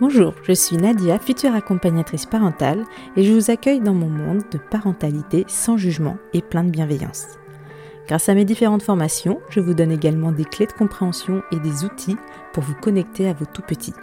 [0.00, 2.82] Bonjour, je suis Nadia, future accompagnatrice parentale,
[3.16, 7.26] et je vous accueille dans mon monde de parentalité sans jugement et plein de bienveillance.
[8.08, 11.84] Grâce à mes différentes formations, je vous donne également des clés de compréhension et des
[11.84, 12.16] outils
[12.52, 13.94] pour vous connecter à vos tout petits.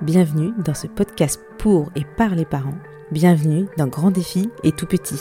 [0.00, 2.78] Bienvenue dans ce podcast pour et par les parents.
[3.10, 5.18] Bienvenue dans Grand Défi et Tout Petit.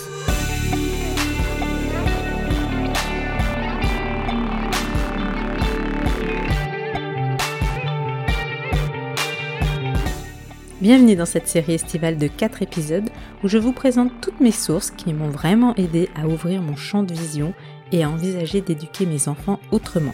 [10.85, 13.09] Bienvenue dans cette série estivale de 4 épisodes
[13.43, 17.01] où je vous présente toutes mes sources qui m'ont vraiment aidé à ouvrir mon champ
[17.01, 17.55] de vision
[17.91, 20.13] et à envisager d'éduquer mes enfants autrement.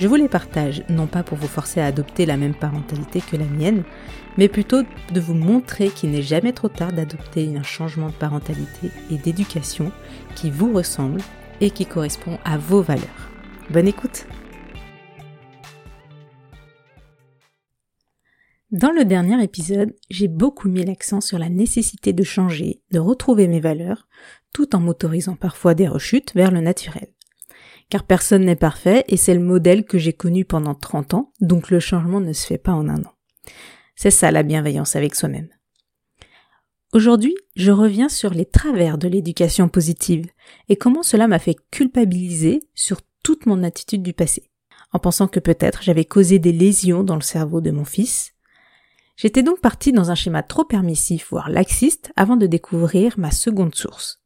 [0.00, 3.36] Je vous les partage non pas pour vous forcer à adopter la même parentalité que
[3.36, 3.82] la mienne,
[4.38, 4.80] mais plutôt
[5.12, 9.92] de vous montrer qu'il n'est jamais trop tard d'adopter un changement de parentalité et d'éducation
[10.34, 11.20] qui vous ressemble
[11.60, 13.30] et qui correspond à vos valeurs.
[13.68, 14.26] Bonne écoute
[18.76, 23.48] Dans le dernier épisode, j'ai beaucoup mis l'accent sur la nécessité de changer, de retrouver
[23.48, 24.06] mes valeurs,
[24.52, 27.08] tout en m'autorisant parfois des rechutes vers le naturel.
[27.88, 31.70] Car personne n'est parfait et c'est le modèle que j'ai connu pendant 30 ans, donc
[31.70, 33.14] le changement ne se fait pas en un an.
[33.94, 35.48] C'est ça la bienveillance avec soi-même.
[36.92, 40.26] Aujourd'hui, je reviens sur les travers de l'éducation positive
[40.68, 44.50] et comment cela m'a fait culpabiliser sur toute mon attitude du passé,
[44.92, 48.35] en pensant que peut-être j'avais causé des lésions dans le cerveau de mon fils,
[49.16, 53.74] J'étais donc partie dans un schéma trop permissif, voire laxiste, avant de découvrir ma seconde
[53.74, 54.20] source.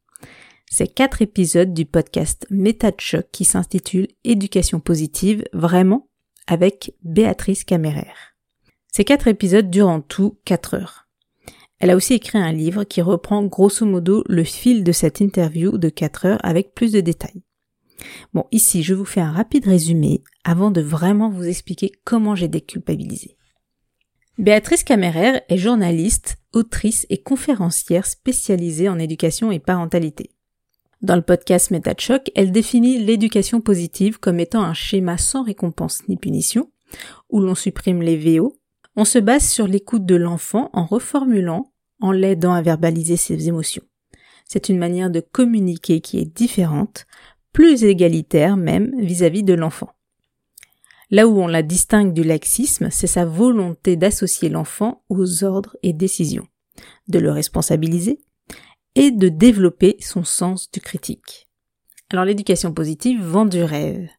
[0.69, 6.09] Ces quatre épisodes du podcast Méta de choc qui s'intitule Éducation positive, vraiment,
[6.45, 8.35] avec Béatrice Caméraire.
[8.91, 11.07] Ces quatre épisodes durent en tout quatre heures.
[11.79, 15.77] Elle a aussi écrit un livre qui reprend grosso modo le fil de cette interview
[15.77, 17.43] de quatre heures avec plus de détails.
[18.33, 22.49] Bon, ici, je vous fais un rapide résumé avant de vraiment vous expliquer comment j'ai
[22.49, 23.37] déculpabilisé.
[24.41, 30.31] Béatrice Caméraire est journaliste, autrice et conférencière spécialisée en éducation et parentalité.
[31.03, 31.93] Dans le podcast Méta
[32.33, 36.71] elle définit l'éducation positive comme étant un schéma sans récompense ni punition,
[37.29, 38.57] où l'on supprime les VO.
[38.95, 43.83] On se base sur l'écoute de l'enfant en reformulant, en l'aidant à verbaliser ses émotions.
[44.45, 47.05] C'est une manière de communiquer qui est différente,
[47.53, 49.89] plus égalitaire même vis-à-vis -vis de l'enfant.
[51.11, 55.91] Là où on la distingue du laxisme, c'est sa volonté d'associer l'enfant aux ordres et
[55.91, 56.47] décisions,
[57.09, 58.19] de le responsabiliser
[58.95, 61.49] et de développer son sens du critique.
[62.09, 64.09] Alors l'éducation positive vend du rêve.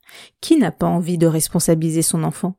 [0.42, 2.56] Qui n'a pas envie de responsabiliser son enfant,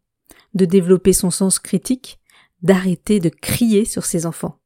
[0.56, 2.20] de développer son sens critique,
[2.64, 4.60] d'arrêter de crier sur ses enfants?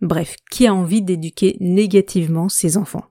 [0.00, 3.04] Bref, qui a envie d'éduquer négativement ses enfants?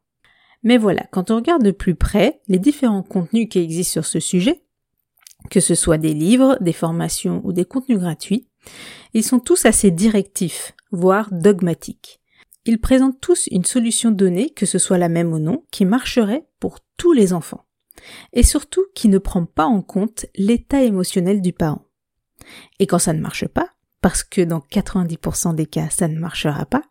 [0.63, 4.19] Mais voilà, quand on regarde de plus près les différents contenus qui existent sur ce
[4.19, 4.63] sujet,
[5.49, 8.47] que ce soit des livres, des formations ou des contenus gratuits,
[9.13, 12.19] ils sont tous assez directifs, voire dogmatiques.
[12.65, 16.47] Ils présentent tous une solution donnée, que ce soit la même ou non, qui marcherait
[16.59, 17.65] pour tous les enfants.
[18.33, 21.85] Et surtout qui ne prend pas en compte l'état émotionnel du parent.
[22.79, 23.69] Et quand ça ne marche pas,
[24.01, 26.83] parce que dans 90% des cas ça ne marchera pas,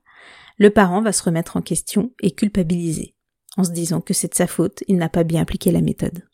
[0.59, 3.15] le parent va se remettre en question et culpabiliser,
[3.57, 6.25] en se disant que c'est de sa faute, il n'a pas bien appliqué la méthode.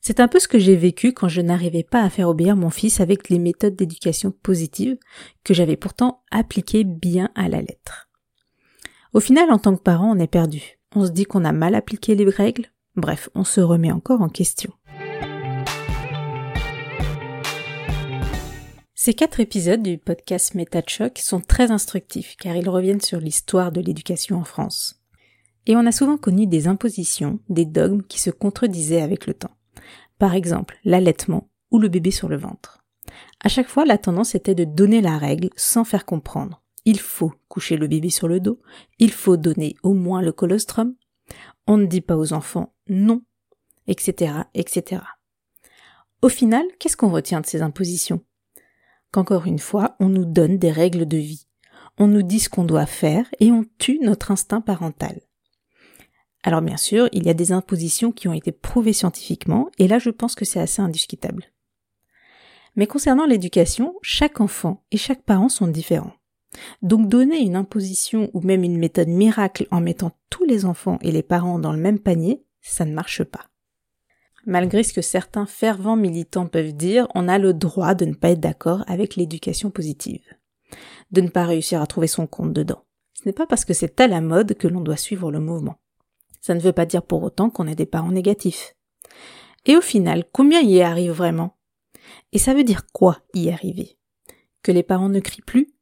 [0.00, 2.70] C'est un peu ce que j'ai vécu quand je n'arrivais pas à faire obéir mon
[2.70, 4.96] fils avec les méthodes d'éducation positive
[5.44, 8.08] que j'avais pourtant appliquées bien à la lettre.
[9.12, 10.78] Au final, en tant que parent, on est perdu.
[10.94, 12.66] On se dit qu'on a mal appliqué les règles.
[12.96, 14.72] Bref, on se remet encore en question.
[18.94, 20.54] Ces quatre épisodes du podcast
[20.86, 25.00] Choc sont très instructifs car ils reviennent sur l'histoire de l'éducation en France.
[25.66, 29.57] Et on a souvent connu des impositions, des dogmes qui se contredisaient avec le temps.
[30.18, 32.84] Par exemple, l'allaitement ou le bébé sur le ventre.
[33.42, 36.62] À chaque fois, la tendance était de donner la règle sans faire comprendre.
[36.84, 38.60] Il faut coucher le bébé sur le dos,
[38.98, 40.94] il faut donner au moins le colostrum,
[41.66, 43.22] on ne dit pas aux enfants non,
[43.86, 45.02] etc., etc.
[46.22, 48.24] Au final, qu'est-ce qu'on retient de ces impositions?
[49.12, 51.46] Qu'encore une fois, on nous donne des règles de vie.
[51.98, 55.20] On nous dit ce qu'on doit faire et on tue notre instinct parental.
[56.48, 59.98] Alors bien sûr, il y a des impositions qui ont été prouvées scientifiquement, et là
[59.98, 61.52] je pense que c'est assez indiscutable.
[62.74, 66.14] Mais concernant l'éducation, chaque enfant et chaque parent sont différents.
[66.80, 71.12] Donc donner une imposition ou même une méthode miracle en mettant tous les enfants et
[71.12, 73.50] les parents dans le même panier, ça ne marche pas.
[74.46, 78.30] Malgré ce que certains fervents militants peuvent dire, on a le droit de ne pas
[78.30, 80.24] être d'accord avec l'éducation positive,
[81.10, 82.86] de ne pas réussir à trouver son compte dedans.
[83.12, 85.76] Ce n'est pas parce que c'est à la mode que l'on doit suivre le mouvement.
[86.40, 88.74] Ça ne veut pas dire pour autant qu'on est des parents négatifs.
[89.66, 91.56] Et au final, combien y arrive vraiment?
[92.32, 93.98] Et ça veut dire quoi y arriver
[94.62, 95.74] Que les parents ne crient plus?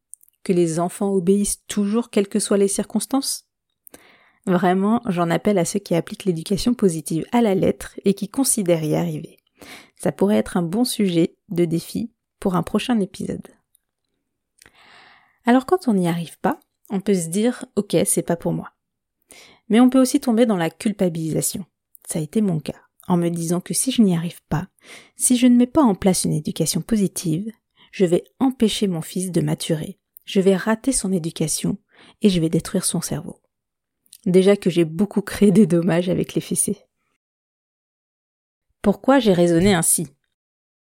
[0.43, 3.49] Que les enfants obéissent toujours quelles que soient les circonstances?
[4.47, 8.85] Vraiment, j'en appelle à ceux qui appliquent l'éducation positive à la lettre et qui considèrent
[8.85, 9.39] y arriver.
[9.97, 13.49] Ça pourrait être un bon sujet de défi pour un prochain épisode.
[15.45, 16.61] Alors quand on n'y arrive pas,
[16.91, 18.76] on peut se dire ok, c'est pas pour moi.
[19.69, 21.65] Mais on peut aussi tomber dans la culpabilisation.
[22.07, 24.69] Ça a été mon cas, en me disant que si je n'y arrive pas,
[25.17, 27.51] si je ne mets pas en place une éducation positive,
[27.91, 31.79] je vais empêcher mon fils de maturer, je vais rater son éducation
[32.23, 33.41] et je vais détruire son cerveau.
[34.27, 36.79] Déjà que j'ai beaucoup créé des dommages avec les fessées.
[38.83, 40.09] Pourquoi j'ai raisonné ainsi?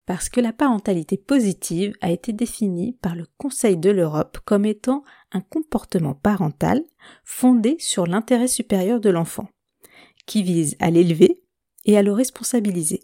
[0.05, 5.03] Parce que la parentalité positive a été définie par le Conseil de l'Europe comme étant
[5.31, 6.83] un comportement parental
[7.23, 9.47] fondé sur l'intérêt supérieur de l'enfant,
[10.25, 11.41] qui vise à l'élever
[11.85, 13.03] et à le responsabiliser,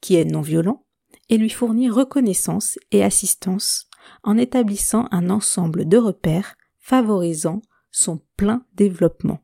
[0.00, 0.84] qui est non violent
[1.28, 3.88] et lui fournit reconnaissance et assistance
[4.22, 9.40] en établissant un ensemble de repères favorisant son plein développement.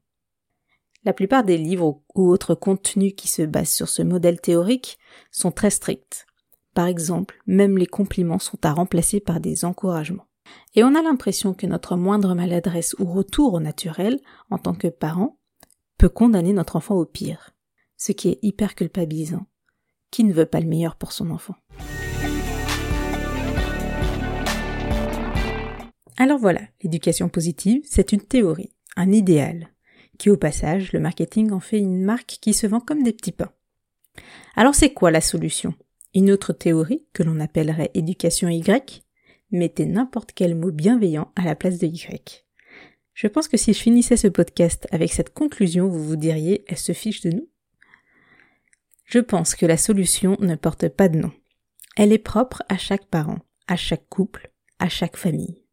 [1.05, 4.99] La plupart des livres ou autres contenus qui se basent sur ce modèle théorique
[5.31, 6.28] sont très stricts.
[6.79, 10.29] Par exemple, même les compliments sont à remplacer par des encouragements.
[10.77, 14.87] Et on a l'impression que notre moindre maladresse ou retour au naturel, en tant que
[14.87, 15.41] parent,
[15.97, 17.51] peut condamner notre enfant au pire.
[17.97, 19.45] Ce qui est hyper culpabilisant.
[20.13, 21.57] Qui ne veut pas le meilleur pour son enfant?
[26.17, 29.71] Alors voilà, l'éducation positive, c'est une théorie, un idéal,
[30.17, 33.33] qui au passage, le marketing en fait une marque qui se vend comme des petits
[33.33, 33.51] pains.
[34.55, 35.75] Alors c'est quoi la solution?
[36.15, 39.03] Une autre théorie, que l'on appellerait éducation Y,
[39.51, 42.45] mettez n'importe quel mot bienveillant à la place de Y.
[43.15, 46.79] Je pense que si je finissais ce podcast avec cette conclusion, vous vous diriez, elle
[46.79, 47.49] se fiche de nous?
[49.05, 51.33] Je pense que la solution ne porte pas de nom.
[51.97, 55.65] Elle est propre à chaque parent, à chaque couple, à chaque famille.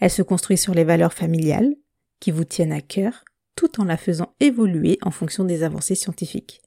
[0.00, 1.74] Elle se construit sur les valeurs familiales,
[2.20, 3.24] qui vous tiennent à cœur,
[3.54, 6.60] tout en la faisant évoluer en fonction des avancées scientifiques.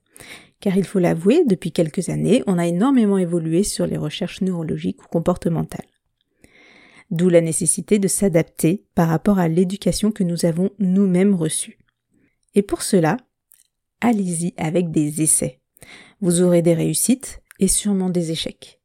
[0.60, 5.04] Car il faut l'avouer, depuis quelques années, on a énormément évolué sur les recherches neurologiques
[5.04, 5.86] ou comportementales.
[7.12, 11.78] D'où la nécessité de s'adapter par rapport à l'éducation que nous avons nous-mêmes reçue.
[12.56, 13.18] Et pour cela,
[14.02, 15.62] allez-y avec des essais.
[16.22, 18.82] Vous aurez des réussites et sûrement des échecs.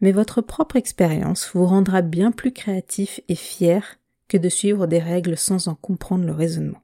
[0.00, 4.98] Mais votre propre expérience vous rendra bien plus créatif et fier que de suivre des
[4.98, 6.82] règles sans en comprendre le raisonnement.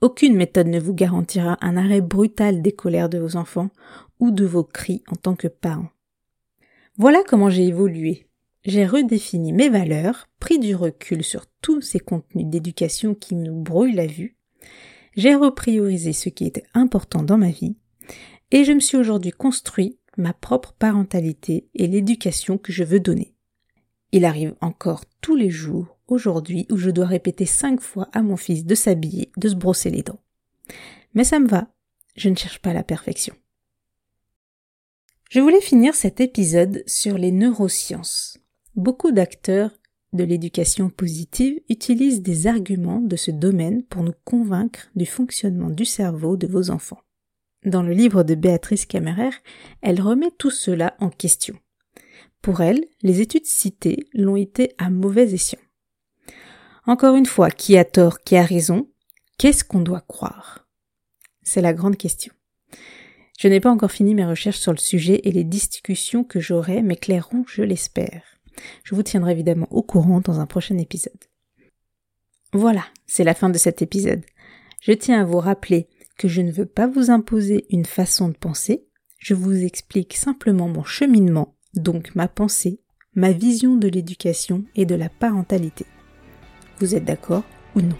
[0.00, 3.68] Aucune méthode ne vous garantira un arrêt brutal des colères de vos enfants
[4.18, 5.90] ou de vos cris en tant que parents.
[6.96, 8.26] Voilà comment j'ai évolué.
[8.64, 13.94] J'ai redéfini mes valeurs, pris du recul sur tous ces contenus d'éducation qui nous brouillent
[13.94, 14.36] la vue.
[15.16, 17.76] J'ai repriorisé ce qui était important dans ma vie
[18.50, 23.34] et je me suis aujourd'hui construit ma propre parentalité et l'éducation que je veux donner.
[24.12, 28.36] Il arrive encore tous les jours aujourd'hui où je dois répéter cinq fois à mon
[28.36, 30.20] fils de s'habiller, de se brosser les dents.
[31.14, 31.68] Mais ça me va,
[32.16, 33.34] je ne cherche pas la perfection.
[35.30, 38.38] Je voulais finir cet épisode sur les neurosciences.
[38.74, 39.70] Beaucoup d'acteurs
[40.12, 45.84] de l'éducation positive utilisent des arguments de ce domaine pour nous convaincre du fonctionnement du
[45.84, 47.00] cerveau de vos enfants.
[47.64, 49.30] Dans le livre de Béatrice Kammerer,
[49.82, 51.56] elle remet tout cela en question.
[52.42, 55.60] Pour elle, les études citées l'ont été à mauvais escient.
[56.90, 58.88] Encore une fois, qui a tort, qui a raison
[59.38, 60.66] Qu'est-ce qu'on doit croire?
[61.40, 62.32] C'est la grande question.
[63.38, 66.82] Je n'ai pas encore fini mes recherches sur le sujet et les discussions que j'aurai
[66.82, 68.24] m'éclaireront, je l'espère.
[68.82, 71.14] Je vous tiendrai évidemment au courant dans un prochain épisode.
[72.52, 74.24] Voilà, c'est la fin de cet épisode.
[74.82, 75.86] Je tiens à vous rappeler
[76.18, 78.84] que je ne veux pas vous imposer une façon de penser,
[79.20, 82.80] je vous explique simplement mon cheminement, donc ma pensée,
[83.14, 85.86] ma vision de l'éducation et de la parentalité.
[86.80, 87.42] Vous êtes d'accord
[87.76, 87.96] ou non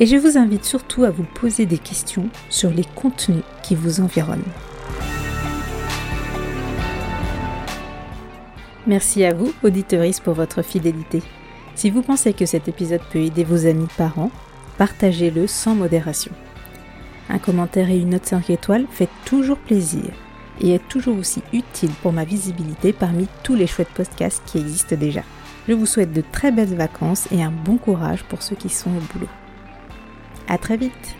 [0.00, 4.00] Et je vous invite surtout à vous poser des questions sur les contenus qui vous
[4.00, 4.42] environnent.
[8.88, 11.22] Merci à vous, auditeuristes, pour votre fidélité.
[11.76, 14.32] Si vous pensez que cet épisode peut aider vos amis parents,
[14.76, 16.32] partagez-le sans modération.
[17.28, 20.10] Un commentaire et une note 5 étoiles fait toujours plaisir
[20.60, 24.96] et est toujours aussi utile pour ma visibilité parmi tous les chouettes podcasts qui existent
[24.96, 25.22] déjà.
[25.68, 28.88] Je vous souhaite de très belles vacances et un bon courage pour ceux qui sont
[28.88, 29.28] au boulot.
[30.48, 31.14] À très vite!